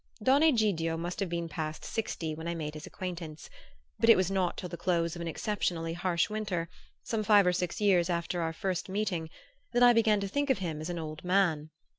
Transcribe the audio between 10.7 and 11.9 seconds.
as an old man.